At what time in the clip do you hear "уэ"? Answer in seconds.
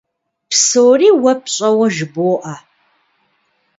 1.21-1.33